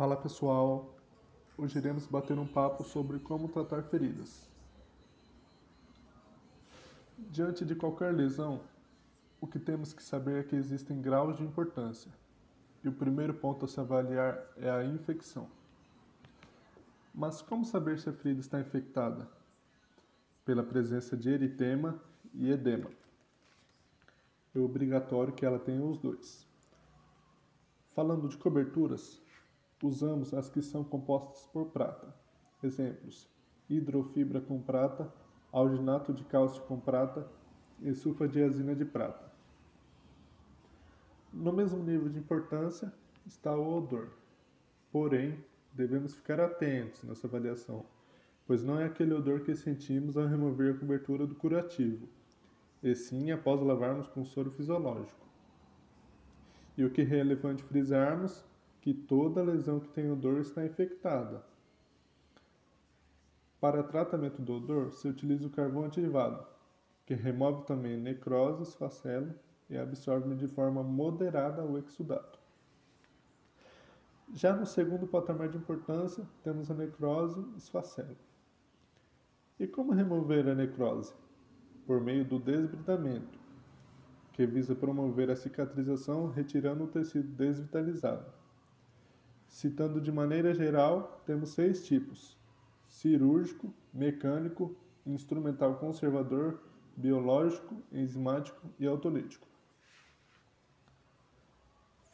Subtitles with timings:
[0.00, 0.96] Fala pessoal,
[1.58, 4.48] hoje iremos bater um papo sobre como tratar feridas.
[7.18, 8.62] Diante de qualquer lesão,
[9.42, 12.10] o que temos que saber é que existem graus de importância,
[12.82, 15.46] e o primeiro ponto a se avaliar é a infecção.
[17.14, 19.28] Mas como saber se a ferida está infectada?
[20.46, 22.00] Pela presença de eritema
[22.32, 22.90] e edema.
[24.54, 26.48] É obrigatório que ela tenha os dois.
[27.94, 29.20] Falando de coberturas,
[29.82, 32.14] usamos as que são compostas por prata.
[32.62, 33.28] Exemplos:
[33.68, 35.12] hidrofibra com prata,
[35.52, 37.26] alginato de cálcio com prata
[37.82, 39.30] e sulfadiazina de prata.
[41.32, 42.92] No mesmo nível de importância
[43.26, 44.08] está o odor.
[44.90, 45.38] Porém,
[45.72, 47.84] devemos ficar atentos nessa avaliação,
[48.46, 52.08] pois não é aquele odor que sentimos ao remover a cobertura do curativo,
[52.82, 55.24] e sim após lavarmos com soro fisiológico.
[56.76, 58.44] E o que é relevante frisarmos
[58.80, 61.44] que toda lesão que tem odor está infectada.
[63.60, 66.46] Para tratamento do odor, se utiliza o carvão ativado,
[67.04, 69.34] que remove também necrose, esfacelo
[69.68, 72.38] e absorve de forma moderada o exudato.
[74.32, 78.16] Já no segundo patamar de importância, temos a necrose esfacelo.
[79.58, 81.12] E como remover a necrose?
[81.86, 83.38] Por meio do desbridamento,
[84.32, 88.39] que visa promover a cicatrização retirando o tecido desvitalizado.
[89.50, 92.38] Citando de maneira geral, temos seis tipos:
[92.88, 96.60] cirúrgico, mecânico, instrumental conservador,
[96.96, 99.46] biológico, enzimático e autolítico.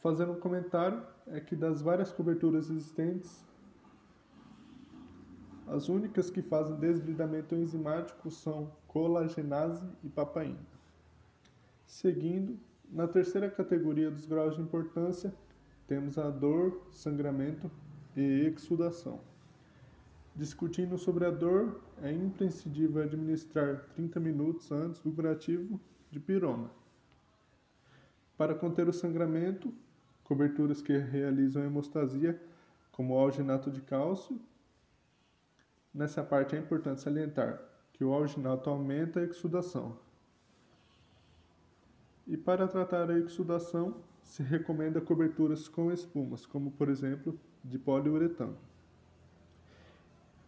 [0.01, 3.45] Fazendo um comentário, é que das várias coberturas existentes,
[5.67, 10.59] as únicas que fazem desbridamento enzimático são colagenase e papaina.
[11.85, 12.57] Seguindo,
[12.89, 15.33] na terceira categoria dos graus de importância,
[15.87, 17.71] temos a dor, sangramento
[18.15, 19.21] e exudação.
[20.35, 25.79] Discutindo sobre a dor, é imprescindível administrar 30 minutos antes do curativo
[26.11, 26.69] de pirona.
[28.37, 29.73] Para conter o sangramento,
[30.23, 32.39] coberturas que realizam hemostasia,
[32.91, 34.39] como o alginato de cálcio.
[35.93, 37.59] Nessa parte é importante salientar
[37.93, 39.97] que o alginato aumenta a exudação.
[42.27, 43.95] E para tratar a exudação,
[44.27, 48.57] se recomenda coberturas com espumas, como por exemplo de poliuretano.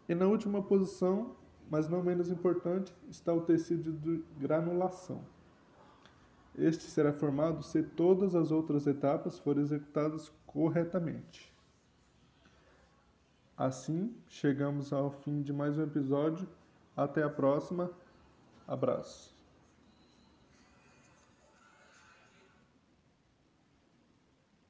[0.08, 1.36] E na última posição,
[1.70, 5.22] mas não menos importante, está o tecido de granulação.
[6.58, 11.54] Este será formado se todas as outras etapas forem executadas corretamente.
[13.58, 16.48] Assim, chegamos ao fim de mais um episódio.
[16.96, 17.90] Até a próxima.
[18.68, 19.39] Abraço.